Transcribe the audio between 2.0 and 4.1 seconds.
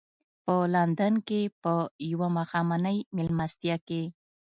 یوه ماښامنۍ مېلمستیا کې.